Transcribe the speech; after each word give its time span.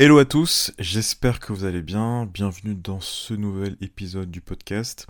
Hello 0.00 0.18
à 0.18 0.24
tous, 0.24 0.70
j'espère 0.78 1.40
que 1.40 1.52
vous 1.52 1.64
allez 1.64 1.82
bien. 1.82 2.24
Bienvenue 2.24 2.76
dans 2.76 3.00
ce 3.00 3.34
nouvel 3.34 3.76
épisode 3.80 4.30
du 4.30 4.40
podcast 4.40 5.08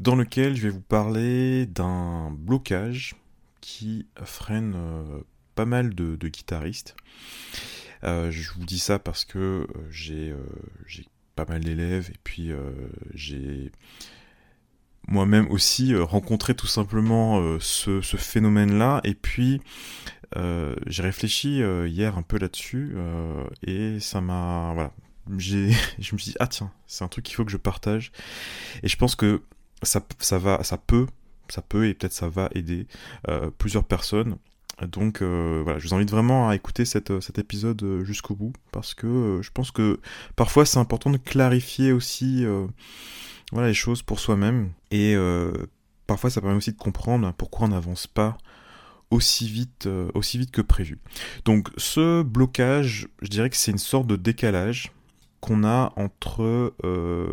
dans 0.00 0.14
lequel 0.16 0.54
je 0.54 0.64
vais 0.64 0.68
vous 0.68 0.82
parler 0.82 1.64
d'un 1.64 2.30
blocage 2.32 3.14
qui 3.62 4.06
freine 4.24 4.74
euh, 4.76 5.20
pas 5.54 5.64
mal 5.64 5.94
de, 5.94 6.14
guitaristes. 6.28 6.94
Euh, 8.04 8.30
je 8.30 8.52
vous 8.52 8.66
dis 8.66 8.78
ça 8.78 8.98
parce 8.98 9.24
que 9.24 9.66
euh, 9.66 10.36
j'ai 10.84 11.06
pas 11.34 11.46
mal 11.46 11.64
d'élèves 11.64 12.10
et 12.10 12.18
puis 12.22 12.50
j'ai 13.14 13.72
moi-même 15.06 15.50
aussi 15.50 15.96
rencontré 15.96 16.54
tout 16.54 16.66
simplement 16.66 17.58
ce, 17.60 18.02
ce 18.02 18.16
phénomène-là 18.18 19.00
et 19.04 19.14
puis 19.14 19.62
euh, 20.36 20.74
j'ai 20.86 21.02
réfléchi 21.02 21.62
euh, 21.62 21.88
hier 21.88 22.18
un 22.18 22.22
peu 22.22 22.38
là-dessus 22.38 22.92
euh, 22.96 23.44
et 23.66 24.00
ça 24.00 24.20
m'a 24.20 24.72
voilà. 24.74 24.92
J'ai 25.36 25.70
je 25.98 26.14
me 26.14 26.18
suis 26.18 26.32
dit 26.32 26.36
ah 26.40 26.46
tiens 26.46 26.70
c'est 26.86 27.04
un 27.04 27.08
truc 27.08 27.24
qu'il 27.24 27.34
faut 27.34 27.44
que 27.44 27.50
je 27.50 27.56
partage. 27.56 28.12
Et 28.82 28.88
je 28.88 28.96
pense 28.96 29.14
que 29.14 29.42
ça 29.82 30.04
ça 30.18 30.38
va 30.38 30.62
ça 30.64 30.78
peut 30.78 31.06
ça 31.48 31.62
peut 31.62 31.86
et 31.86 31.94
peut-être 31.94 32.12
ça 32.12 32.28
va 32.28 32.50
aider 32.54 32.86
plusieurs 33.56 33.84
personnes. 33.84 34.36
Donc 34.86 35.22
voilà, 35.22 35.78
je 35.78 35.88
vous 35.88 35.94
invite 35.94 36.10
vraiment 36.10 36.50
à 36.50 36.54
écouter 36.54 36.84
cette, 36.84 37.20
cet 37.20 37.38
épisode 37.38 38.02
jusqu'au 38.04 38.34
bout 38.36 38.52
parce 38.70 38.92
que 38.94 39.40
je 39.42 39.50
pense 39.50 39.70
que 39.70 39.98
parfois 40.36 40.66
c'est 40.66 40.78
important 40.78 41.10
de 41.10 41.16
clarifier 41.16 41.92
aussi 41.92 42.44
voilà 43.50 43.68
les 43.68 43.74
choses 43.74 44.02
pour 44.02 44.20
soi-même. 44.20 44.72
Et 44.90 45.16
parfois 46.06 46.28
ça 46.28 46.42
permet 46.42 46.56
aussi 46.56 46.72
de 46.72 46.78
comprendre 46.78 47.32
pourquoi 47.38 47.66
on 47.66 47.70
n'avance 47.70 48.06
pas 48.06 48.36
aussi 49.10 49.48
vite, 49.48 49.86
euh, 49.86 50.10
aussi 50.14 50.38
vite 50.38 50.50
que 50.50 50.60
prévu. 50.60 50.98
Donc 51.44 51.68
ce 51.76 52.22
blocage, 52.22 53.08
je 53.22 53.28
dirais 53.28 53.50
que 53.50 53.56
c'est 53.56 53.70
une 53.70 53.78
sorte 53.78 54.06
de 54.06 54.16
décalage 54.16 54.92
qu'on 55.40 55.64
a 55.64 55.92
entre 55.96 56.74
euh, 56.84 57.32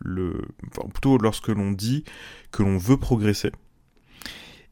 le, 0.00 0.42
enfin, 0.68 0.88
plutôt 0.88 1.18
lorsque 1.18 1.48
l'on 1.48 1.72
dit 1.72 2.04
que 2.52 2.62
l'on 2.62 2.78
veut 2.78 2.98
progresser 2.98 3.50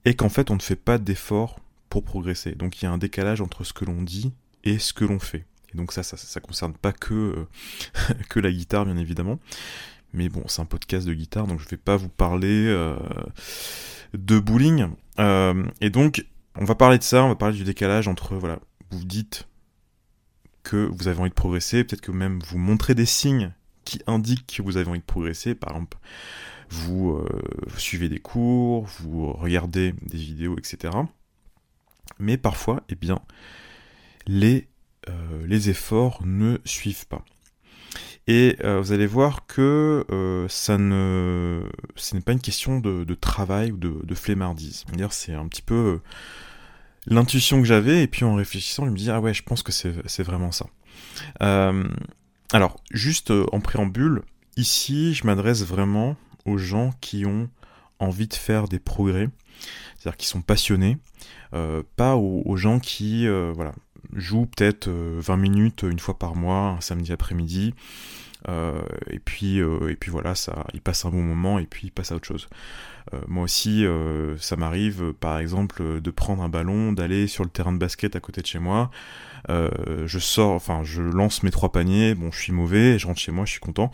et 0.05 0.15
qu'en 0.15 0.29
fait 0.29 0.51
on 0.51 0.57
ne 0.57 0.61
fait 0.61 0.77
pas 0.77 0.99
d'effort 0.99 1.59
pour 1.89 2.05
progresser. 2.05 2.55
Donc 2.55 2.81
il 2.81 2.85
y 2.85 2.89
a 2.89 2.93
un 2.93 2.99
décalage 2.99 3.41
entre 3.41 3.65
ce 3.65 3.73
que 3.73 3.85
l'on 3.85 4.03
dit 4.03 4.33
et 4.63 4.79
ce 4.79 4.93
que 4.93 5.05
l'on 5.05 5.19
fait. 5.19 5.47
Et 5.73 5.77
donc 5.77 5.93
ça, 5.93 6.03
ça, 6.03 6.17
ça 6.17 6.41
concerne 6.41 6.75
pas 6.75 6.93
que 6.93 7.15
euh, 7.15 8.15
que 8.29 8.39
la 8.39 8.53
guitare 8.53 8.85
bien 8.85 8.97
évidemment. 8.97 9.41
Mais 10.13 10.29
bon, 10.29 10.45
c'est 10.47 10.63
un 10.63 10.67
podcast 10.67 11.07
de 11.07 11.13
guitare, 11.13 11.47
donc 11.47 11.61
je 11.61 11.69
vais 11.69 11.77
pas 11.77 11.97
vous 11.97 12.09
parler 12.09 12.73
de 14.15 14.39
bowling. 14.39 14.87
et 15.19 15.91
donc, 15.91 16.25
on 16.59 16.65
va 16.65 16.75
parler 16.75 16.99
de 16.99 17.03
ça, 17.03 17.25
on 17.25 17.29
va 17.29 17.37
parler 17.37 17.57
du 17.57 17.65
décalage 17.65 18.09
entre, 18.09 18.35
voilà, 18.35 18.59
vous 18.91 19.05
dites 19.05 19.49
que 20.63 20.89
vous 20.93 21.09
avez 21.09 21.21
envie 21.21 21.31
de 21.31 21.35
progresser, 21.35 21.85
peut-être 21.85 22.01
que 22.01 22.13
même 22.13 22.41
vous 22.41 22.59
montrez 22.59 22.95
des 22.95 23.07
signes 23.07 23.53
qui 23.85 24.01
indiquent 24.07 24.57
que 24.57 24.63
vous 24.63 24.77
avez 24.77 24.89
envie 24.89 25.01
de 25.01 25.05
progresser, 25.05 25.55
par 25.55 25.71
exemple, 25.71 25.99
vous, 26.69 27.13
euh, 27.13 27.29
suivez 27.77 28.09
des 28.09 28.19
cours, 28.19 28.85
vous 29.01 29.33
regardez 29.33 29.93
des 30.03 30.19
vidéos, 30.19 30.59
etc. 30.59 30.93
Mais 32.19 32.37
parfois, 32.37 32.83
eh 32.89 32.97
bien, 32.97 33.21
les, 34.27 34.69
euh, 35.09 35.47
les 35.47 35.71
efforts 35.71 36.21
ne 36.25 36.59
suivent 36.65 37.07
pas. 37.07 37.25
Et 38.29 38.57
euh, 38.65 38.81
vous 38.81 38.93
allez 38.93 39.07
voir 39.07 39.47
que 39.47 40.05
euh, 40.11 40.49
ça 40.49 40.79
ne, 40.79 41.63
ce 41.95 42.15
n'est 42.15 42.21
pas 42.21 42.33
une 42.33 42.41
question 42.41 42.81
de, 42.81 43.15
travail 43.15 43.71
ou 43.71 43.77
de, 43.77 44.01
de 44.03 44.15
flemmardise. 44.15 44.85
C'est 45.11 45.35
un 45.35 45.47
petit 45.47 45.63
peu 45.63 45.75
euh, 45.75 46.03
l'intuition 47.07 47.61
que 47.61 47.67
j'avais, 47.67 48.03
et 48.03 48.07
puis 48.09 48.25
en 48.25 48.35
réfléchissant, 48.35 48.85
je 48.85 48.91
me 48.91 48.97
dis 48.97 49.11
ah 49.11 49.21
ouais, 49.21 49.33
je 49.33 49.45
pense 49.45 49.63
que 49.63 49.71
c'est 49.71 50.23
vraiment 50.23 50.51
ça. 50.51 50.67
alors, 51.41 52.81
juste 52.91 53.33
en 53.53 53.61
préambule, 53.61 54.23
ici, 54.57 55.15
je 55.15 55.27
m'adresse 55.27 55.65
vraiment 55.65 56.17
aux 56.47 56.59
gens 56.59 56.93
qui 57.01 57.27
ont 57.27 57.49
envie 58.01 58.27
de 58.27 58.35
faire 58.35 58.67
des 58.67 58.81
progrès, 58.81 59.29
c'est-à-dire 59.97 60.17
qui 60.17 60.27
sont 60.27 60.43
passionnés, 60.43 60.99
pas 61.53 62.17
aux, 62.17 62.43
aux, 62.45 62.57
gens 62.57 62.81
qui, 62.81 63.29
voilà, 63.29 63.73
joue 64.15 64.47
peut-être 64.47 64.89
20 64.89 65.35
euh, 65.35 65.37
minutes 65.37 65.83
une 65.83 65.99
fois 65.99 66.19
par 66.19 66.35
mois, 66.35 66.71
un 66.71 66.81
samedi 66.81 67.13
après-midi. 67.13 67.75
Euh, 68.49 68.81
et 69.11 69.19
puis 69.19 69.61
euh, 69.61 69.89
et 69.89 69.97
puis 69.97 70.11
voilà, 70.11 70.37
ça, 70.37 70.67
il 70.73 70.81
passe 70.81 71.05
un 71.05 71.11
bon 71.11 71.23
moment 71.23 71.59
et 71.59 71.67
puis 71.67 71.89
il 71.89 71.91
passe 71.91 72.13
à 72.13 72.17
autre 72.17 72.27
chose. 72.27 72.49
moi 73.29 73.45
aussi, 73.45 73.85
ça 74.39 74.57
m'arrive, 74.57 75.13
par 75.13 75.39
exemple, 75.39 76.01
de 76.01 76.11
prendre 76.11 76.43
un 76.43 76.49
ballon, 76.49 76.93
d'aller 76.93 77.27
sur 77.29 77.45
le 77.45 77.51
terrain 77.51 77.73
de 77.73 77.79
basket 77.79 78.17
à 78.17 78.21
côté 78.21 78.41
de 78.41 78.47
chez 78.47 78.59
moi. 78.59 78.91
je 79.49 80.19
sors, 80.19 80.53
enfin, 80.53 80.83
je 80.85 81.03
lance 81.03 81.43
mes 81.43 81.51
trois 81.51 81.71
paniers. 81.71 82.15
Bon, 82.15 82.31
je 82.33 82.41
suis 82.41 82.53
mauvais, 82.53 82.99
je 82.99 83.07
rentre 83.07 83.21
chez 83.21 83.33
moi, 83.33 83.45
je 83.45 83.53
suis 83.53 83.61
content. 83.61 83.91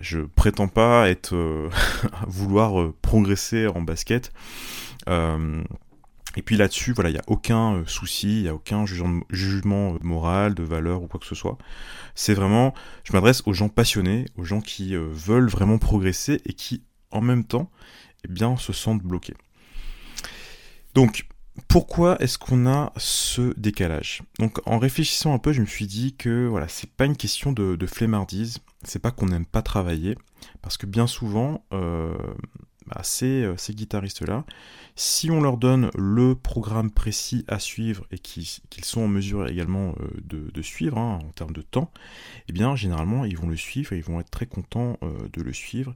je 0.00 0.20
prétends 0.20 0.68
pas 0.68 1.08
être 1.08 1.34
vouloir 2.26 2.92
progresser 3.02 3.68
en 3.68 3.82
basket. 3.82 4.32
Et 6.36 6.42
puis 6.42 6.56
là-dessus, 6.56 6.92
voilà, 6.92 7.10
il 7.10 7.14
n'y 7.14 7.18
a 7.18 7.24
aucun 7.26 7.74
euh, 7.74 7.86
souci, 7.86 8.38
il 8.38 8.42
n'y 8.42 8.48
a 8.48 8.54
aucun 8.54 8.86
jugement, 8.86 9.94
euh, 9.94 9.98
moral, 10.02 10.54
de 10.54 10.62
valeur 10.62 11.02
ou 11.02 11.08
quoi 11.08 11.18
que 11.18 11.26
ce 11.26 11.34
soit. 11.34 11.58
C'est 12.14 12.34
vraiment, 12.34 12.72
je 13.04 13.12
m'adresse 13.12 13.42
aux 13.46 13.52
gens 13.52 13.68
passionnés, 13.68 14.26
aux 14.36 14.44
gens 14.44 14.60
qui 14.60 14.94
euh, 14.94 15.08
veulent 15.10 15.48
vraiment 15.48 15.78
progresser 15.78 16.40
et 16.46 16.52
qui, 16.52 16.84
en 17.10 17.20
même 17.20 17.44
temps, 17.44 17.70
eh 18.24 18.28
bien, 18.28 18.56
se 18.56 18.72
sentent 18.72 19.02
bloqués. 19.02 19.34
Donc, 20.94 21.26
pourquoi 21.66 22.16
est-ce 22.22 22.38
qu'on 22.38 22.66
a 22.66 22.92
ce 22.96 23.52
décalage? 23.58 24.22
Donc, 24.38 24.60
en 24.66 24.78
réfléchissant 24.78 25.34
un 25.34 25.38
peu, 25.38 25.52
je 25.52 25.60
me 25.60 25.66
suis 25.66 25.86
dit 25.86 26.14
que 26.16 26.46
voilà, 26.46 26.68
c'est 26.68 26.90
pas 26.90 27.06
une 27.06 27.16
question 27.16 27.52
de, 27.52 27.74
de 27.74 27.86
flemmardise, 27.86 28.58
c'est 28.84 29.00
pas 29.00 29.10
qu'on 29.10 29.26
n'aime 29.26 29.46
pas 29.46 29.62
travailler, 29.62 30.16
parce 30.62 30.76
que 30.76 30.86
bien 30.86 31.06
souvent, 31.06 31.64
bah, 32.94 33.02
ces, 33.04 33.54
guitaristes-là, 33.70 34.44
si 34.96 35.30
on 35.30 35.40
leur 35.40 35.56
donne 35.56 35.90
le 35.96 36.34
programme 36.34 36.90
précis 36.90 37.44
à 37.46 37.58
suivre 37.58 38.06
et 38.10 38.18
qu'ils 38.18 38.84
sont 38.84 39.02
en 39.02 39.08
mesure 39.08 39.46
également 39.46 39.94
euh, 40.00 40.50
de, 40.52 40.62
suivre 40.62 40.98
hein, 40.98 41.20
en 41.22 41.30
termes 41.30 41.52
de 41.52 41.62
temps, 41.62 41.92
eh 42.48 42.52
bien 42.52 42.74
généralement 42.76 43.24
ils 43.24 43.36
vont 43.36 43.48
le 43.48 43.56
suivre 43.56 43.92
et 43.92 43.98
ils 43.98 44.04
vont 44.04 44.20
être 44.20 44.30
très 44.30 44.46
contents 44.46 44.98
euh, 45.02 45.28
de 45.32 45.42
le 45.42 45.52
suivre 45.52 45.94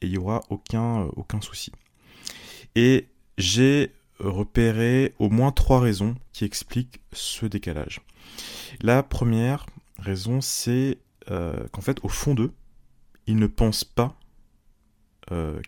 et 0.00 0.06
il 0.06 0.12
n'y 0.12 0.18
aura 0.18 0.42
aucun, 0.48 1.02
aucun 1.16 1.40
souci. 1.40 1.72
Et 2.74 3.08
j'ai 3.38 3.92
repéré 4.18 5.14
au 5.18 5.28
moins 5.28 5.52
trois 5.52 5.80
raisons 5.80 6.14
qui 6.32 6.44
expliquent 6.44 7.00
ce 7.12 7.46
décalage. 7.46 8.00
La 8.80 9.02
première 9.02 9.66
raison, 9.98 10.40
c'est 10.40 10.98
qu'en 11.26 11.80
fait, 11.80 11.98
au 12.04 12.08
fond 12.08 12.34
d'eux, 12.34 12.52
ils 13.26 13.36
ne 13.36 13.48
pensent 13.48 13.84
pas 13.84 14.16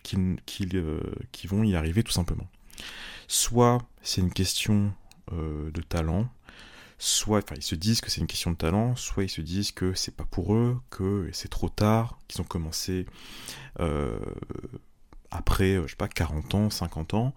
qu'ils 0.03 1.49
vont 1.49 1.63
y 1.63 1.75
arriver 1.75 2.03
tout 2.03 2.11
simplement. 2.11 2.47
Soit 3.27 3.79
c'est 4.01 4.21
une 4.21 4.33
question 4.33 4.93
euh, 5.33 5.69
de 5.71 5.81
talent, 5.81 6.27
soit 6.97 7.43
ils 7.55 7.61
se 7.61 7.75
disent 7.75 8.01
que 8.01 8.09
c'est 8.09 8.21
une 8.21 8.27
question 8.27 8.51
de 8.51 8.55
talent, 8.57 8.95
soit 8.95 9.23
ils 9.23 9.29
se 9.29 9.41
disent 9.41 9.71
que 9.71 9.93
c'est 9.93 10.15
pas 10.15 10.25
pour 10.25 10.55
eux, 10.55 10.79
que 10.89 11.29
c'est 11.31 11.47
trop 11.47 11.69
tard, 11.69 12.17
qu'ils 12.27 12.41
ont 12.41 12.45
commencé 12.45 13.05
euh, 13.79 14.19
après, 15.29 15.75
je 15.75 15.87
sais 15.87 15.95
pas, 15.95 16.07
40 16.07 16.55
ans, 16.55 16.69
50 16.71 17.13
ans. 17.13 17.35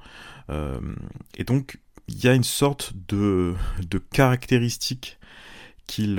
Euh, 0.48 0.80
et 1.36 1.44
donc 1.44 1.78
il 2.08 2.24
y 2.24 2.28
a 2.28 2.34
une 2.34 2.44
sorte 2.44 2.94
de, 3.08 3.54
de 3.86 3.98
caractéristique 3.98 5.18
qu'ils 5.86 6.18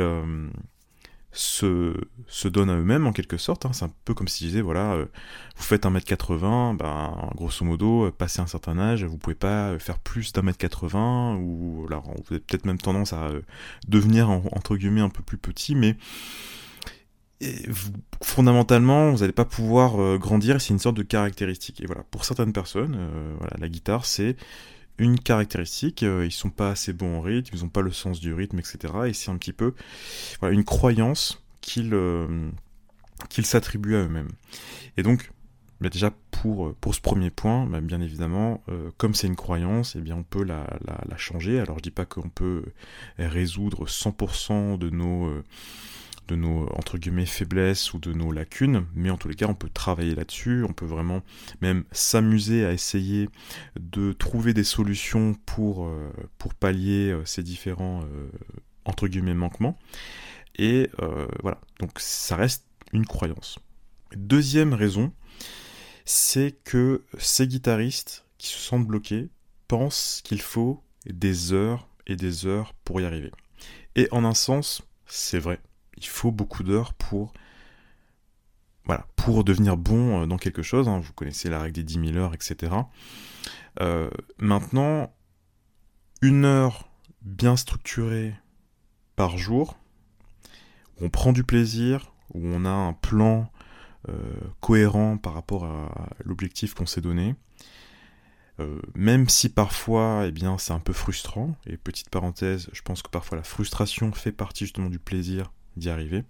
se, 1.33 1.95
se 2.27 2.47
donnent 2.47 2.69
à 2.69 2.75
eux-mêmes 2.75 3.07
en 3.07 3.11
quelque 3.11 3.37
sorte. 3.37 3.65
Hein. 3.65 3.73
C'est 3.73 3.85
un 3.85 3.91
peu 4.05 4.13
comme 4.13 4.27
si 4.27 4.43
je 4.43 4.49
disais, 4.49 4.61
voilà, 4.61 4.93
euh, 4.93 5.05
vous 5.57 5.63
faites 5.63 5.85
1m80, 5.85 6.77
ben, 6.77 7.29
grosso 7.35 7.65
modo, 7.65 8.05
euh, 8.05 8.11
passé 8.11 8.39
un 8.39 8.47
certain 8.47 8.77
âge, 8.77 9.03
vous 9.03 9.17
pouvez 9.17 9.35
pas 9.35 9.71
euh, 9.71 9.79
faire 9.79 9.99
plus 9.99 10.31
d'un 10.31 10.43
mètre 10.43 10.59
80, 10.59 11.37
ou 11.37 11.85
alors 11.87 12.03
vous 12.03 12.23
avez 12.31 12.39
peut-être 12.39 12.65
même 12.65 12.77
tendance 12.77 13.13
à 13.13 13.31
devenir 13.87 14.29
entre 14.29 14.77
guillemets 14.77 15.01
un 15.01 15.09
peu 15.09 15.23
plus 15.23 15.37
petit, 15.37 15.75
mais 15.75 15.97
fondamentalement, 18.21 19.11
vous 19.11 19.17
n'allez 19.17 19.33
pas 19.33 19.43
pouvoir 19.43 20.17
grandir, 20.17 20.61
c'est 20.61 20.69
une 20.69 20.79
sorte 20.79 20.95
de 20.95 21.03
caractéristique. 21.03 21.81
Et 21.81 21.85
voilà, 21.85 22.03
pour 22.09 22.23
certaines 22.23 22.53
personnes, 22.53 22.97
voilà, 23.37 23.57
la 23.59 23.67
guitare, 23.67 24.05
c'est 24.05 24.37
une 24.97 25.19
caractéristique, 25.19 26.03
euh, 26.03 26.25
ils 26.25 26.31
sont 26.31 26.49
pas 26.49 26.71
assez 26.71 26.93
bons 26.93 27.17
en 27.17 27.21
rythme, 27.21 27.55
ils 27.55 27.65
ont 27.65 27.69
pas 27.69 27.81
le 27.81 27.91
sens 27.91 28.19
du 28.19 28.33
rythme, 28.33 28.59
etc. 28.59 28.93
Et 29.07 29.13
c'est 29.13 29.31
un 29.31 29.37
petit 29.37 29.53
peu 29.53 29.73
une 30.43 30.63
croyance 30.63 31.43
qu'ils 31.61 31.93
euh, 31.93 32.49
qu'ils 33.29 33.45
s'attribuent 33.45 33.95
à 33.95 34.03
eux-mêmes. 34.03 34.31
Et 34.97 35.03
donc, 35.03 35.31
bah, 35.81 35.89
déjà 35.89 36.11
pour, 36.31 36.75
pour 36.75 36.93
ce 36.93 37.01
premier 37.01 37.29
point, 37.29 37.65
bah, 37.65 37.81
bien 37.81 38.01
évidemment, 38.01 38.63
euh, 38.69 38.91
comme 38.97 39.15
c'est 39.15 39.27
une 39.27 39.35
croyance, 39.35 39.95
eh 39.95 40.01
bien 40.01 40.15
on 40.15 40.23
peut 40.23 40.43
la, 40.43 40.67
la, 40.85 41.01
la, 41.07 41.17
changer. 41.17 41.59
Alors 41.59 41.77
je 41.77 41.83
dis 41.83 41.91
pas 41.91 42.05
qu'on 42.05 42.29
peut 42.29 42.65
résoudre 43.17 43.85
100% 43.85 44.77
de 44.77 44.89
nos 44.89 45.43
de 46.27 46.35
nos 46.35 46.67
entre 46.73 46.97
guillemets 46.97 47.25
faiblesses 47.25 47.93
ou 47.93 47.99
de 47.99 48.13
nos 48.13 48.31
lacunes, 48.31 48.85
mais 48.95 49.09
en 49.09 49.17
tous 49.17 49.27
les 49.27 49.35
cas 49.35 49.47
on 49.47 49.55
peut 49.55 49.69
travailler 49.69 50.15
là-dessus, 50.15 50.63
on 50.67 50.73
peut 50.73 50.85
vraiment 50.85 51.21
même 51.61 51.83
s'amuser 51.91 52.65
à 52.65 52.71
essayer 52.71 53.29
de 53.79 54.13
trouver 54.13 54.53
des 54.53 54.63
solutions 54.63 55.35
pour, 55.45 55.85
euh, 55.85 56.11
pallier 56.59 57.11
euh, 57.11 57.25
ces 57.25 57.43
différents 57.43 58.01
euh, 58.03 58.29
entre 58.85 59.07
guillemets 59.07 59.33
manquements. 59.33 59.77
Et 60.55 60.91
voilà, 61.41 61.59
donc 61.79 61.99
ça 61.99 62.35
reste 62.35 62.67
une 62.91 63.07
croyance. 63.07 63.57
Deuxième 64.15 64.75
raison, 64.75 65.11
c'est 66.05 66.55
que 66.63 67.03
ces 67.17 67.47
guitaristes 67.47 68.27
qui 68.37 68.47
se 68.49 68.59
sentent 68.59 68.85
bloqués 68.85 69.29
pensent 69.67 70.21
qu'il 70.23 70.41
faut 70.41 70.83
des 71.07 71.53
heures 71.53 71.87
et 72.05 72.15
des 72.15 72.45
heures 72.45 72.75
pour 72.83 73.01
y 73.01 73.05
arriver. 73.05 73.31
Et 73.95 74.07
en 74.11 74.23
un 74.25 74.35
sens, 74.35 74.83
c'est 75.07 75.39
vrai. 75.39 75.59
Il 75.97 76.07
faut 76.07 76.31
beaucoup 76.31 76.63
d'heures 76.63 76.93
pour 76.93 77.33
devenir 79.43 79.77
bon 79.77 80.23
euh, 80.23 80.25
dans 80.25 80.37
quelque 80.37 80.61
chose. 80.61 80.87
Hein. 80.87 80.99
Vous 80.99 81.13
connaissez 81.13 81.49
la 81.49 81.61
règle 81.61 81.75
des 81.75 81.83
10 81.83 82.13
000 82.13 82.17
heures, 82.17 82.33
etc. 82.33 82.73
Euh, 83.81 84.09
maintenant, 84.37 85.13
une 86.21 86.45
heure 86.45 86.89
bien 87.21 87.55
structurée 87.55 88.33
par 89.15 89.37
jour, 89.37 89.77
où 90.97 91.05
on 91.05 91.09
prend 91.09 91.31
du 91.31 91.43
plaisir, 91.43 92.13
où 92.33 92.41
on 92.43 92.65
a 92.65 92.69
un 92.69 92.93
plan 92.93 93.49
euh, 94.09 94.33
cohérent 94.59 95.17
par 95.17 95.33
rapport 95.33 95.65
à 95.65 96.09
l'objectif 96.25 96.73
qu'on 96.73 96.85
s'est 96.85 97.01
donné, 97.01 97.35
même 98.95 99.27
si 99.27 99.49
parfois, 99.49 100.23
eh 100.25 100.31
bien, 100.31 100.57
c'est 100.57 100.71
un 100.71 100.79
peu 100.79 100.93
frustrant. 100.93 101.55
Et 101.65 101.75
petite 101.75 102.09
parenthèse, 102.09 102.69
je 102.71 102.81
pense 102.81 103.01
que 103.01 103.09
parfois 103.09 103.37
la 103.37 103.43
frustration 103.43 104.13
fait 104.13 104.31
partie 104.31 104.65
justement 104.65 104.89
du 104.89 104.99
plaisir 104.99 105.51
d'y 105.77 105.89
arriver. 105.89 106.23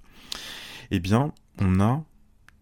Eh 0.91 0.99
bien, 0.99 1.33
on 1.59 1.79
a 1.79 2.03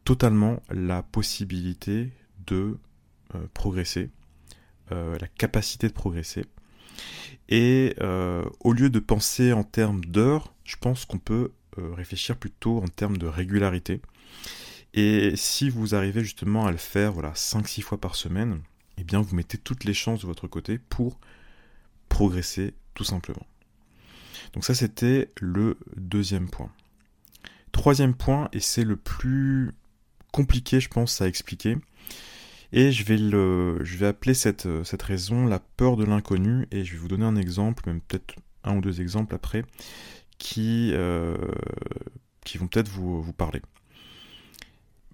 totalement 0.04 0.62
la 0.70 1.04
possibilité 1.04 2.12
de 2.48 2.78
euh, 3.36 3.48
progresser, 3.54 4.10
euh, 4.92 5.18
la 5.20 5.28
capacité 5.28 5.88
de 5.88 5.94
progresser. 5.94 6.46
Et 7.50 7.96
au 8.62 8.72
lieu 8.72 8.90
de 8.90 9.00
penser 9.00 9.52
en 9.52 9.64
termes 9.64 10.06
d'heures, 10.06 10.54
je 10.64 10.78
pense 10.78 11.04
qu'on 11.04 11.18
peut 11.18 11.52
réfléchir 11.76 12.38
plutôt 12.38 12.78
en 12.78 12.88
termes 12.88 13.18
de 13.18 13.28
régularité. 13.28 14.00
Et 14.94 15.36
si 15.36 15.70
vous 15.70 15.96
arrivez 15.96 16.22
justement 16.22 16.66
à 16.66 16.72
le 16.72 16.78
faire 16.78 17.14
voilà, 17.14 17.32
5-6 17.32 17.82
fois 17.82 18.00
par 18.00 18.16
semaine, 18.16 18.62
eh 18.98 19.04
bien 19.04 19.22
vous 19.22 19.36
mettez 19.36 19.58
toutes 19.58 19.84
les 19.84 19.94
chances 19.94 20.22
de 20.22 20.28
votre 20.28 20.48
côté 20.48 20.78
pour 20.78 21.20
progresser 22.10 22.74
tout 22.94 23.06
simplement. 23.06 23.46
Donc 24.54 24.66
ça 24.66 24.74
c'était 24.74 25.32
le 25.40 25.78
deuxième 25.96 26.50
point. 26.50 26.72
Troisième 27.72 28.14
point, 28.14 28.50
et 28.52 28.60
c'est 28.60 28.84
le 28.84 28.98
plus 28.98 29.72
compliqué 30.32 30.80
je 30.80 30.90
pense 30.90 31.22
à 31.22 31.28
expliquer, 31.28 31.78
et 32.74 32.92
je 32.92 33.04
vais, 33.04 34.06
appeler 34.06 34.34
cette, 34.34 34.68
cette 34.84 35.02
raison 35.02 35.46
la 35.46 35.60
peur 35.60 35.98
de 35.98 36.06
l'inconnu, 36.06 36.68
et 36.72 36.86
je 36.86 36.94
vais 36.94 36.98
vous 36.98 37.08
donner 37.08 37.26
un 37.26 37.36
exemple, 37.36 37.84
même 37.86 38.02
peut-être 38.02 38.36
un 38.64 38.78
ou 38.78 38.82
deux 38.82 39.02
exemples 39.02 39.36
après, 39.36 39.66
qui, 40.38 40.92
euh, 40.94 41.36
qui 42.46 42.58
vont 42.58 42.68
peut-être 42.68 42.90
vous, 42.90 43.22
vous 43.22 43.34
parler. 43.34 43.62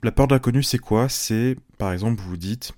La 0.03 0.11
peur 0.11 0.27
de 0.27 0.35
l'inconnu, 0.35 0.61
c'est 0.61 0.77
quoi? 0.77 1.09
C'est, 1.09 1.57
par 1.77 1.91
exemple, 1.91 2.21
vous 2.21 2.29
vous 2.29 2.37
dites, 2.37 2.73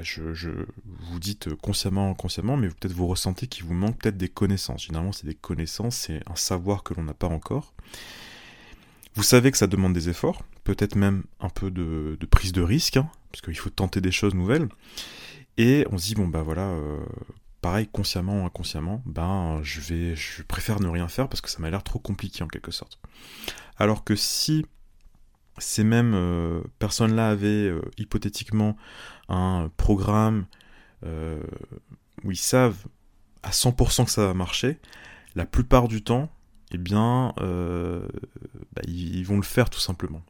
je, 0.00 0.50
vous 0.84 1.18
dites 1.18 1.54
consciemment, 1.54 2.10
inconsciemment, 2.10 2.56
mais 2.56 2.68
peut-être 2.68 2.92
vous 2.92 3.06
ressentez 3.06 3.46
qu'il 3.46 3.64
vous 3.64 3.74
manque 3.74 3.98
peut-être 3.98 4.16
des 4.16 4.28
connaissances. 4.28 4.84
Généralement, 4.84 5.12
c'est 5.12 5.26
des 5.26 5.34
connaissances, 5.34 5.96
c'est 5.96 6.20
un 6.28 6.36
savoir 6.36 6.82
que 6.82 6.94
l'on 6.94 7.04
n'a 7.04 7.14
pas 7.14 7.28
encore. 7.28 7.72
Vous 9.14 9.22
savez 9.22 9.50
que 9.50 9.58
ça 9.58 9.66
demande 9.66 9.94
des 9.94 10.08
efforts, 10.08 10.42
peut-être 10.64 10.96
même 10.96 11.24
un 11.40 11.48
peu 11.48 11.70
de, 11.70 12.18
prise 12.30 12.52
de 12.52 12.62
risque, 12.62 12.96
hein, 12.96 13.08
parce 13.32 13.42
qu'il 13.42 13.56
faut 13.56 13.70
tenter 13.70 14.00
des 14.00 14.12
choses 14.12 14.34
nouvelles. 14.34 14.68
Et 15.56 15.86
on 15.90 15.98
se 15.98 16.06
dit, 16.06 16.14
bon, 16.14 16.28
bah 16.28 16.42
voilà, 16.42 16.68
euh, 16.68 16.98
pareil, 17.62 17.88
consciemment 17.90 18.42
ou 18.42 18.46
inconsciemment, 18.46 19.02
ben, 19.06 19.60
je 19.62 19.80
vais, 19.80 20.16
je 20.16 20.42
préfère 20.42 20.80
ne 20.80 20.88
rien 20.88 21.08
faire 21.08 21.28
parce 21.28 21.40
que 21.40 21.48
ça 21.48 21.60
m'a 21.60 21.70
l'air 21.70 21.82
trop 21.82 21.98
compliqué 21.98 22.42
en 22.44 22.48
quelque 22.48 22.72
sorte. 22.72 22.98
Alors 23.78 24.04
que 24.04 24.16
si 24.16 24.66
ces 25.58 25.84
mêmes 25.84 26.14
euh, 26.14 26.60
personnes-là 26.78 27.28
avaient 27.28 27.68
euh, 27.68 27.80
hypothétiquement 27.98 28.76
un 29.28 29.70
programme 29.76 30.46
euh, 31.04 31.42
où 32.24 32.30
ils 32.30 32.36
savent 32.36 32.86
à 33.42 33.50
100% 33.50 34.04
que 34.04 34.10
ça 34.10 34.26
va 34.26 34.34
marcher, 34.34 34.78
la 35.34 35.46
plupart 35.46 35.88
du 35.88 36.02
temps, 36.02 36.30
eh 36.72 36.78
bien, 36.78 37.32
bah, 37.36 38.82
ils, 38.88 39.22
vont 39.24 39.36
le 39.36 39.42
faire 39.42 39.70
tout 39.70 39.78
simplement. 39.78 40.22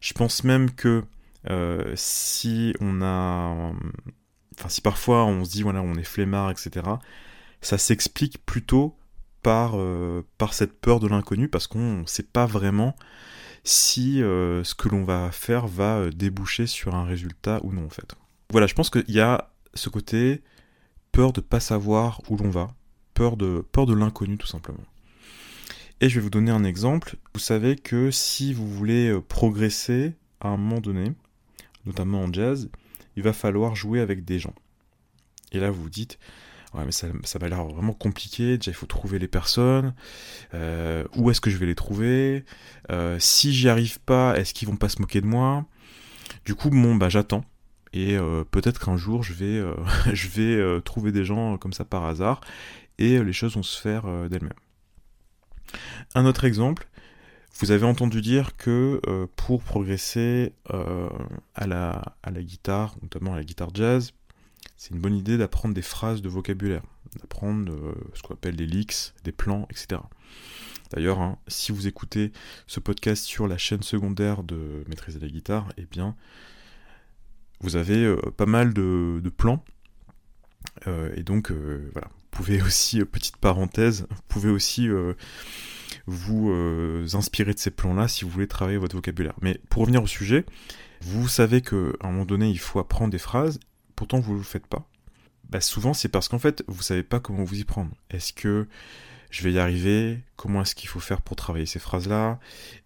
Je 0.00 0.12
pense 0.12 0.44
même 0.44 0.70
que 0.70 1.04
si 1.94 2.74
on 2.80 3.00
a, 3.00 3.72
enfin, 4.58 4.68
si 4.68 4.82
parfois 4.82 5.24
on 5.24 5.44
se 5.44 5.50
dit 5.52 5.62
voilà, 5.62 5.80
on 5.80 5.94
est 5.94 6.04
flemmard, 6.04 6.50
etc., 6.50 6.86
ça 7.62 7.78
s'explique 7.78 8.44
plutôt 8.44 8.98
par, 9.42 9.76
par 10.36 10.52
cette 10.52 10.78
peur 10.78 11.00
de 11.00 11.06
l'inconnu 11.06 11.48
parce 11.48 11.66
qu'on 11.66 12.00
ne 12.00 12.06
sait 12.06 12.22
pas 12.22 12.44
vraiment 12.44 12.94
si 13.64 14.22
euh, 14.22 14.64
ce 14.64 14.74
que 14.74 14.88
l'on 14.88 15.04
va 15.04 15.30
faire 15.30 15.66
va 15.66 15.98
euh, 15.98 16.10
déboucher 16.10 16.66
sur 16.66 16.94
un 16.94 17.04
résultat 17.04 17.60
ou 17.62 17.72
non 17.72 17.86
en 17.86 17.90
fait. 17.90 18.14
Voilà, 18.50 18.66
je 18.66 18.74
pense 18.74 18.90
qu'il 18.90 19.10
y 19.10 19.20
a 19.20 19.52
ce 19.74 19.88
côté 19.88 20.42
peur 21.12 21.32
de 21.32 21.40
pas 21.40 21.60
savoir 21.60 22.20
où 22.28 22.36
l'on 22.36 22.50
va, 22.50 22.74
peur 23.14 23.36
de, 23.36 23.64
peur 23.72 23.86
de 23.86 23.94
l'inconnu 23.94 24.36
tout 24.36 24.46
simplement. 24.46 24.84
Et 26.00 26.08
je 26.08 26.16
vais 26.16 26.20
vous 26.22 26.30
donner 26.30 26.50
un 26.50 26.64
exemple. 26.64 27.16
Vous 27.34 27.40
savez 27.40 27.76
que 27.76 28.10
si 28.10 28.52
vous 28.52 28.68
voulez 28.68 29.08
euh, 29.08 29.20
progresser 29.20 30.14
à 30.40 30.48
un 30.48 30.56
moment 30.56 30.80
donné, 30.80 31.12
notamment 31.86 32.22
en 32.22 32.32
jazz, 32.32 32.68
il 33.16 33.22
va 33.22 33.32
falloir 33.32 33.76
jouer 33.76 34.00
avec 34.00 34.24
des 34.24 34.38
gens. 34.38 34.54
Et 35.52 35.60
là, 35.60 35.70
vous 35.70 35.82
vous 35.82 35.90
dites, 35.90 36.18
ouais, 36.74 36.84
mais 36.84 36.92
ça, 36.92 37.08
ça 37.24 37.38
m'a 37.38 37.48
l'air 37.48 37.64
vraiment 37.64 37.92
compliqué. 37.92 38.58
Déjà, 38.58 38.70
il 38.70 38.74
faut 38.74 38.86
trouver 38.86 39.18
les 39.18 39.28
personnes. 39.28 39.94
Euh, 40.54 41.04
où 41.16 41.30
est-ce 41.30 41.40
que 41.40 41.50
je 41.50 41.56
vais 41.56 41.66
les 41.66 41.74
trouver? 41.74 42.44
Euh, 42.90 43.16
Si 43.18 43.52
j'y 43.52 43.68
arrive 43.68 44.00
pas, 44.00 44.38
est-ce 44.38 44.54
qu'ils 44.54 44.68
vont 44.68 44.76
pas 44.76 44.88
se 44.88 45.00
moquer 45.00 45.20
de 45.20 45.26
moi? 45.26 45.64
Du 46.44 46.54
coup, 46.54 46.70
bon, 46.70 46.96
bah, 46.96 47.08
j'attends. 47.08 47.44
Et 47.92 48.16
euh, 48.16 48.44
peut-être 48.44 48.80
qu'un 48.80 48.96
jour, 48.96 49.22
je 49.22 49.34
vais, 49.34 50.80
trouver 50.84 51.12
des 51.12 51.24
gens 51.24 51.58
comme 51.58 51.72
ça 51.72 51.84
par 51.84 52.04
hasard. 52.06 52.40
Et 52.98 53.22
les 53.22 53.32
choses 53.32 53.54
vont 53.56 53.62
se 53.62 53.80
faire 53.80 54.04
d'elles-mêmes. 54.28 54.52
Un 56.14 56.26
autre 56.26 56.44
exemple, 56.44 56.88
vous 57.58 57.70
avez 57.70 57.86
entendu 57.86 58.20
dire 58.20 58.56
que 58.56 59.00
pour 59.36 59.62
progresser 59.62 60.52
à 60.68 61.66
la 61.66 62.42
guitare, 62.42 62.96
notamment 63.02 63.32
à 63.32 63.36
la 63.36 63.44
guitare 63.44 63.70
jazz, 63.74 64.12
c'est 64.82 64.90
une 64.90 65.00
bonne 65.00 65.14
idée 65.14 65.38
d'apprendre 65.38 65.76
des 65.76 65.82
phrases 65.82 66.22
de 66.22 66.28
vocabulaire, 66.28 66.82
d'apprendre 67.20 67.72
euh, 67.72 67.94
ce 68.14 68.22
qu'on 68.22 68.34
appelle 68.34 68.56
des 68.56 68.66
leaks, 68.66 69.14
des 69.22 69.30
plans, 69.30 69.68
etc. 69.70 70.00
D'ailleurs, 70.90 71.20
hein, 71.20 71.38
si 71.46 71.70
vous 71.70 71.86
écoutez 71.86 72.32
ce 72.66 72.80
podcast 72.80 73.22
sur 73.22 73.46
la 73.46 73.58
chaîne 73.58 73.84
secondaire 73.84 74.42
de 74.42 74.82
Maîtriser 74.88 75.20
la 75.20 75.28
guitare, 75.28 75.68
eh 75.76 75.84
bien, 75.84 76.16
vous 77.60 77.76
avez 77.76 78.04
euh, 78.04 78.16
pas 78.36 78.46
mal 78.46 78.74
de, 78.74 79.22
plans. 79.36 79.64
Euh, 80.88 81.14
et 81.14 81.22
donc, 81.22 81.52
voilà, 81.52 82.08
vous 82.08 82.28
pouvez 82.32 82.60
aussi, 82.60 83.04
petite 83.04 83.36
parenthèse, 83.36 84.08
vous 84.10 84.22
pouvez 84.26 84.50
aussi 84.50 84.88
vous 86.06 86.52
inspirer 87.14 87.54
de 87.54 87.60
ces 87.60 87.70
plans-là 87.70 88.08
si 88.08 88.24
vous 88.24 88.32
voulez 88.32 88.48
travailler 88.48 88.78
votre 88.78 88.96
vocabulaire. 88.96 89.34
Mais 89.42 89.60
pour 89.68 89.82
revenir 89.82 90.02
au 90.02 90.08
sujet, 90.08 90.44
vous 91.02 91.28
savez 91.28 91.60
qu'à 91.60 91.76
un 92.00 92.10
moment 92.10 92.24
donné, 92.24 92.50
il 92.50 92.58
faut 92.58 92.80
apprendre 92.80 93.12
des 93.12 93.18
phrases, 93.18 93.60
pourtant 93.96 94.20
vous 94.20 94.32
ne 94.32 94.38
le 94.38 94.44
faites 94.44 94.66
pas 94.66 94.88
bah 95.48 95.60
Souvent, 95.60 95.94
c'est 95.94 96.08
parce 96.08 96.28
qu'en 96.28 96.38
fait, 96.38 96.64
vous 96.68 96.82
savez 96.82 97.02
pas 97.02 97.20
comment 97.20 97.44
vous 97.44 97.60
y 97.60 97.64
prendre. 97.64 97.90
Est-ce 98.10 98.32
que 98.32 98.66
je 99.30 99.42
vais 99.42 99.52
y 99.52 99.58
arriver? 99.58 100.20
Comment 100.36 100.62
est-ce 100.62 100.74
qu'il 100.74 100.88
faut 100.88 101.00
faire 101.00 101.22
pour 101.22 101.36
travailler 101.36 101.66
ces 101.66 101.78
phrases-là? 101.78 102.38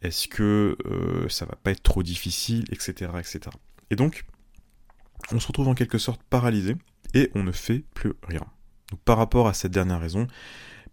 Est-ce 0.03 0.29
que 0.29 0.77
euh, 0.87 1.29
ça 1.29 1.45
va 1.45 1.57
pas 1.57 1.71
être 1.71 1.83
trop 1.83 2.03
difficile? 2.03 2.65
Etc. 2.71 3.11
etc. 3.19 3.41
Et 3.91 3.97
donc, 3.97 4.25
on 5.33 5.41
se 5.41 5.47
retrouve 5.47 5.69
en 5.69 5.75
quelque 5.75 5.99
sorte 5.99 6.23
paralysé 6.25 6.77
et 7.15 7.31
on 7.35 7.43
ne 7.43 7.53
fait 7.53 7.85
plus 7.95 8.15
rien. 8.23 8.45
Par 9.05 9.17
rapport 9.17 9.49
à 9.49 9.55
cette 9.55 9.73
dernière 9.73 10.01
raison, 10.01 10.27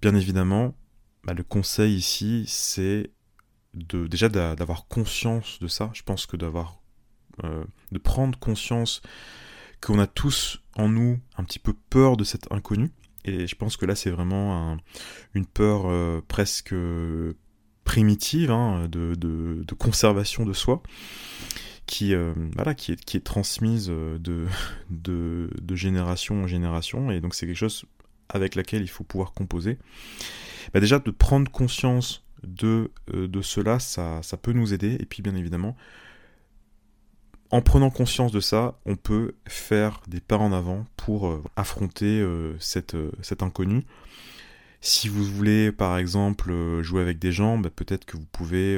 bien 0.02 0.16
évidemment, 0.16 0.76
bah, 1.24 1.34
le 1.34 1.44
conseil 1.44 1.96
ici, 1.96 2.46
c'est 2.48 3.12
de 3.74 4.08
déjà 4.08 4.30
d'avoir 4.30 4.88
conscience 4.88 5.60
de 5.60 5.68
ça. 5.68 5.90
Je 5.94 6.04
pense 6.04 6.26
que 6.26 6.38
d'avoir 6.38 6.82
euh, 7.44 7.64
de 7.92 7.98
prendre 7.98 8.38
conscience 8.38 9.02
qu'on 9.84 10.00
a 10.00 10.08
tous 10.08 10.62
en 10.76 10.90
nous 10.90 11.20
un 11.38 11.44
petit 11.44 11.60
peu 11.60 11.74
peur 11.90 12.18
de 12.18 12.24
cet 12.24 12.52
inconnu. 12.52 12.92
Et 13.26 13.48
je 13.48 13.56
pense 13.56 13.78
que 13.78 13.86
là, 13.86 13.96
c'est 13.96 14.10
vraiment 14.10 14.78
une 15.34 15.46
peur 15.46 15.84
euh, 15.86 16.22
presque 16.28 16.76
primitive 17.84 18.52
hein, 18.52 18.88
de, 18.90 19.64
conservation 19.78 20.46
de 20.46 20.54
soi 20.54 20.82
qui, 21.86 22.14
euh, 22.14 22.34
est, 22.58 23.24
transmise 23.24 23.90
euh, 23.90 24.18
de, 24.90 25.76
génération 25.76 26.44
en 26.44 26.48
génération. 26.48 27.12
Et 27.12 27.22
donc, 27.22 27.36
c'est 27.36 27.46
quelque 27.46 27.56
chose 27.56 27.86
avec 28.30 28.56
laquelle 28.56 28.82
il 28.82 28.90
faut 28.90 29.04
pouvoir 29.04 29.34
composer. 29.34 29.78
Bah, 30.74 30.80
déjà, 30.80 31.00
de 31.00 31.12
prendre 31.12 31.50
conscience 31.52 32.26
de, 32.44 32.92
cela, 33.42 33.80
ça 33.80 34.22
peut 34.42 34.54
nous 34.54 34.74
aider. 34.74 34.98
Et 35.00 35.06
puis, 35.06 35.22
bien 35.22 35.36
évidemment, 35.36 35.78
en 37.54 37.62
prenant 37.62 37.92
conscience 37.92 38.32
de 38.32 38.40
ça, 38.40 38.80
on 38.88 38.96
peut 38.96 39.36
faire 39.46 40.02
des 40.08 40.20
pas 40.20 40.38
en 40.38 40.52
avant 40.52 40.88
pour 40.98 41.28
euh, 41.28 41.44
affronter 41.56 42.20
euh, 42.20 42.58
cette, 42.60 42.96
euh, 42.96 43.12
cet 43.22 43.44
inconnu. 43.44 43.84
Si 44.82 45.08
vous 45.08 45.24
voulez 45.24 45.72
par 45.72 46.00
exemple 46.00 46.82
jouer 46.82 47.04
avec 47.04 47.20
des 47.20 47.32
gens, 47.32 47.60
bah, 47.60 47.70
peut-être 47.70 48.06
que 48.06 48.18
vous 48.18 48.26
pouvez 48.26 48.76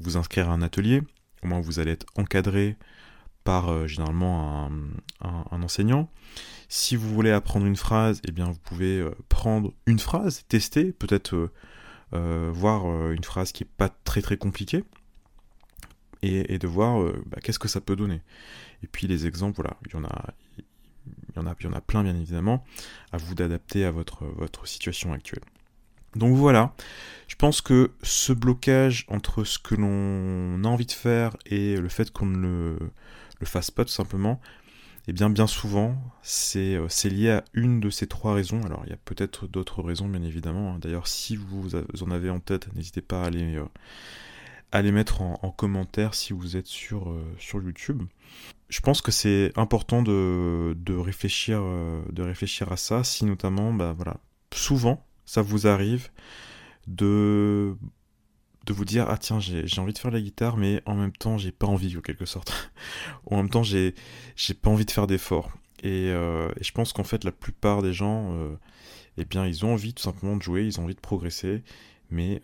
vous 0.00 0.18
inscrire 0.18 0.50
à 0.50 0.52
un 0.52 0.60
atelier. 0.60 1.00
Au 1.42 1.48
moins 1.48 1.60
vous 1.60 1.80
allez 1.80 1.92
être 1.92 2.06
encadré 2.14 2.76
par 3.42 3.88
généralement 3.88 4.70
un, 5.22 5.62
enseignant. 5.62 6.08
Si 6.68 6.94
vous 6.94 7.08
voulez 7.08 7.32
apprendre 7.32 7.66
une 7.66 7.74
phrase, 7.74 8.20
eh 8.28 8.32
bien 8.32 8.44
vous 8.44 8.60
pouvez 8.62 9.04
prendre 9.28 9.72
une 9.86 9.98
phrase, 9.98 10.44
tester, 10.46 10.92
peut-être 10.92 11.50
voir 12.12 13.10
une 13.10 13.24
phrase 13.24 13.50
qui 13.50 13.64
est 13.64 13.72
pas 13.76 13.88
très 13.88 14.36
compliquée 14.36 14.84
et, 16.24 16.58
de 16.58 16.66
voir 16.66 17.02
bah, 17.26 17.38
qu'est-ce 17.42 17.58
que 17.58 17.68
ça 17.68 17.80
peut 17.80 17.96
donner. 17.96 18.20
Et 18.82 18.86
puis 18.86 19.06
les 19.06 19.26
exemples, 19.26 19.56
voilà, 19.56 19.76
il 19.86 19.92
y 19.92 19.96
en 19.96 20.04
a, 20.04 20.34
il 20.58 21.36
y 21.36 21.38
en 21.38 21.46
a, 21.46 21.54
il 21.58 21.64
y 21.64 21.68
en 21.68 21.72
a 21.72 21.80
plein 21.80 22.02
bien 22.02 22.16
évidemment, 22.16 22.64
à 23.12 23.16
vous 23.16 23.34
d'adapter 23.34 23.84
à 23.84 23.90
votre, 23.90 24.24
votre 24.24 24.66
situation 24.66 25.12
actuelle. 25.12 25.44
Donc 26.16 26.36
voilà, 26.36 26.74
je 27.26 27.34
pense 27.34 27.60
que 27.60 27.90
ce 28.02 28.32
blocage 28.32 29.04
entre 29.08 29.44
ce 29.44 29.58
que 29.58 29.74
l'on 29.74 30.62
a 30.64 30.68
envie 30.68 30.86
de 30.86 30.92
faire 30.92 31.36
et 31.46 31.76
le 31.76 31.88
fait 31.88 32.12
qu'on 32.12 32.26
ne 32.26 32.38
le, 32.38 32.78
le, 33.40 33.46
fasse 33.46 33.72
pas 33.72 33.84
tout 33.84 33.90
simplement, 33.90 34.40
eh 35.08 35.12
bien 35.12 35.28
bien 35.28 35.48
souvent 35.48 35.96
c'est 36.22 36.78
lié 37.04 37.30
à 37.30 37.44
une 37.52 37.80
de 37.80 37.90
ces 37.90 38.06
trois 38.06 38.34
raisons. 38.34 38.62
Alors 38.62 38.82
il 38.84 38.90
y 38.90 38.94
a 38.94 38.98
peut-être 39.04 39.48
d'autres 39.48 39.82
raisons 39.82 40.08
bien 40.08 40.22
évidemment. 40.22 40.74
Hein. 40.74 40.78
D'ailleurs 40.80 41.08
si 41.08 41.34
vous 41.34 41.74
en 41.74 42.10
avez 42.12 42.30
en 42.30 42.38
tête, 42.38 42.72
n'hésitez 42.74 43.02
pas 43.02 43.24
à 43.24 43.30
les, 43.30 43.58
à 44.74 44.82
les 44.82 44.90
mettre 44.90 45.22
en, 45.22 45.54
commentaire 45.56 46.14
si 46.14 46.32
vous 46.32 46.56
êtes 46.56 46.66
sur, 46.66 47.08
euh, 47.08 47.24
sur 47.38 47.62
YouTube. 47.62 48.02
Je 48.68 48.80
pense 48.80 49.02
que 49.02 49.12
c'est 49.12 49.52
important 49.54 50.02
de, 50.02 50.76
de, 50.76 50.96
réfléchir, 50.96 51.60
euh, 51.62 52.02
de 52.10 52.22
réfléchir 52.24 52.72
à 52.72 52.76
ça, 52.76 53.04
si 53.04 53.24
notamment, 53.24 53.72
bah, 53.72 53.92
voilà, 53.96 54.16
souvent, 54.52 55.06
ça 55.26 55.42
vous 55.42 55.68
arrive 55.68 56.10
de, 56.88 57.76
de 58.66 58.72
vous 58.72 58.84
dire 58.84 59.06
ah 59.08 59.16
tiens 59.16 59.38
j'ai 59.38 59.78
envie 59.78 59.92
de 59.92 59.98
faire 59.98 60.10
la 60.10 60.20
guitare 60.20 60.58
mais 60.58 60.82
en 60.84 60.96
même 60.96 61.12
temps 61.12 61.38
j'ai 61.38 61.50
pas 61.52 61.66
envie 61.66 61.96
en 61.96 62.00
quelque 62.00 62.26
sorte. 62.26 62.52
En 63.26 63.36
même 63.36 63.48
temps 63.48 63.62
j'ai 63.62 63.94
pas 64.60 64.70
envie 64.70 64.84
de 64.84 64.90
faire 64.90 65.06
d'efforts. 65.06 65.52
Et, 65.84 66.10
euh, 66.10 66.50
et, 66.60 66.64
je 66.64 66.72
pense 66.72 66.92
qu'en 66.92 67.04
fait 67.04 67.22
la 67.22 67.32
plupart 67.32 67.80
des 67.80 67.92
gens 67.92 68.36
eh 69.16 69.24
bien 69.24 69.46
ils 69.46 69.64
ont 69.64 69.72
envie 69.72 69.94
tout 69.94 70.02
simplement 70.02 70.36
de 70.36 70.42
jouer 70.42 70.64
ils 70.64 70.80
ont 70.80 70.84
envie 70.84 70.96
de 70.96 71.00
progresser. 71.00 71.62
Mais 72.10 72.42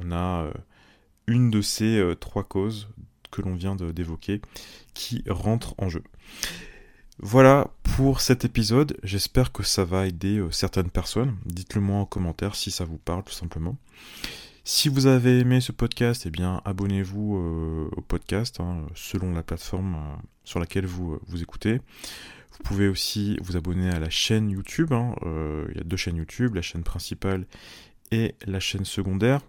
on 0.00 0.10
a 0.10 0.50
une 1.30 1.50
de 1.50 1.62
ces 1.62 1.98
euh, 1.98 2.14
trois 2.14 2.44
causes 2.44 2.88
que 3.30 3.40
l'on 3.40 3.54
vient 3.54 3.76
d'évoquer 3.76 4.42
qui 4.92 5.22
rentrent 5.28 5.74
en 5.78 5.88
jeu. 5.88 6.02
Voilà 7.20 7.70
pour 7.82 8.20
cet 8.20 8.44
épisode, 8.44 8.96
j'espère 9.04 9.52
que 9.52 9.62
ça 9.62 9.84
va 9.84 10.06
aider 10.06 10.38
euh, 10.38 10.50
certaines 10.50 10.90
personnes. 10.90 11.36
Dites-le 11.46 11.80
moi 11.80 11.98
en 11.98 12.06
commentaire 12.06 12.56
si 12.56 12.70
ça 12.70 12.84
vous 12.84 12.98
parle 12.98 13.22
tout 13.22 13.32
simplement. 13.32 13.78
Si 14.64 14.88
vous 14.88 15.06
avez 15.06 15.38
aimé 15.38 15.60
ce 15.60 15.72
podcast, 15.72 16.24
eh 16.26 16.30
bien 16.30 16.60
abonnez-vous 16.64 17.36
euh, 17.36 17.88
au 17.96 18.00
podcast 18.00 18.60
hein, 18.60 18.86
selon 18.94 19.32
la 19.32 19.42
plateforme 19.42 19.96
sur 20.44 20.58
laquelle 20.58 20.86
vous, 20.86 21.18
vous 21.26 21.42
écoutez. 21.42 21.80
Vous 22.52 22.64
pouvez 22.64 22.88
aussi 22.88 23.38
vous 23.42 23.56
abonner 23.56 23.90
à 23.90 24.00
la 24.00 24.10
chaîne 24.10 24.50
YouTube. 24.50 24.92
Hein, 24.92 25.14
il 25.70 25.76
y 25.76 25.80
a 25.80 25.84
deux 25.84 25.96
chaînes 25.96 26.16
YouTube, 26.16 26.56
la 26.56 26.62
chaîne 26.62 26.82
principale 26.82 27.46
et 28.10 28.34
la 28.46 28.60
chaîne 28.60 28.84
secondaire. 28.84 29.40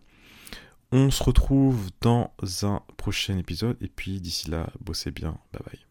On 0.91 1.09
se 1.09 1.23
retrouve 1.23 1.89
dans 2.01 2.33
un 2.63 2.81
prochain 2.97 3.37
épisode 3.37 3.77
et 3.81 3.87
puis 3.87 4.19
d'ici 4.19 4.49
là, 4.49 4.67
bossez 4.81 5.11
bien. 5.11 5.37
Bye 5.53 5.63
bye. 5.65 5.90